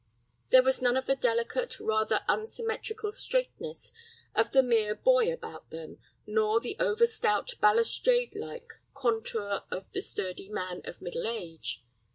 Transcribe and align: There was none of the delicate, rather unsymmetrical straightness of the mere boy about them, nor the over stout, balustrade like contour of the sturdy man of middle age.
There 0.49 0.63
was 0.63 0.81
none 0.81 0.97
of 0.97 1.05
the 1.05 1.15
delicate, 1.15 1.79
rather 1.79 2.25
unsymmetrical 2.27 3.11
straightness 3.11 3.93
of 4.33 4.51
the 4.51 4.63
mere 4.63 4.95
boy 4.95 5.31
about 5.31 5.69
them, 5.69 5.99
nor 6.25 6.59
the 6.59 6.75
over 6.79 7.05
stout, 7.05 7.51
balustrade 7.61 8.33
like 8.33 8.73
contour 8.95 9.61
of 9.69 9.85
the 9.91 10.01
sturdy 10.01 10.49
man 10.49 10.81
of 10.85 11.03
middle 11.03 11.27
age. 11.27 11.85